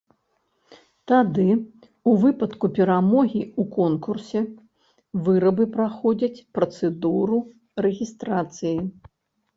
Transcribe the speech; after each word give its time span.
Тады 1.09 1.43
ў 1.49 2.11
выпадку 2.23 2.65
перамогі 2.79 3.41
ў 3.59 3.63
конкурсе 3.77 4.41
вырабы 5.29 5.63
праходзяць 5.77 6.45
працэдуру 6.59 7.37
рэгістрацыі. 7.89 8.77